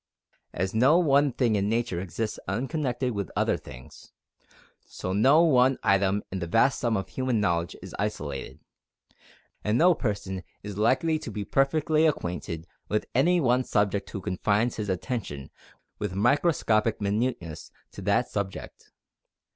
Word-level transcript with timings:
As 0.51 0.73
no 0.73 0.97
one 0.97 1.31
thing 1.31 1.55
in 1.55 1.69
nature 1.69 2.01
exists 2.01 2.39
unconnected 2.47 3.11
with 3.11 3.29
other 3.35 3.55
things, 3.55 4.11
so 4.87 5.13
no 5.13 5.43
one 5.43 5.77
item 5.83 6.23
in 6.31 6.39
the 6.39 6.47
vast 6.47 6.79
sum 6.79 6.97
of 6.97 7.07
human 7.09 7.39
knowledge 7.39 7.75
is 7.83 7.93
isolated, 7.99 8.59
and 9.63 9.77
no 9.77 9.93
person 9.93 10.41
is 10.63 10.75
likely 10.75 11.19
to 11.19 11.29
be 11.29 11.45
perfectly 11.45 12.07
acquainted 12.07 12.65
with 12.89 13.05
any 13.13 13.39
one 13.39 13.63
subject 13.63 14.09
who 14.09 14.21
confines 14.21 14.77
his 14.77 14.89
attention 14.89 15.51
with 15.99 16.15
microscopic 16.15 16.99
minuteness 16.99 17.69
to 17.91 18.01
that 18.01 18.27
subject. 18.27 18.91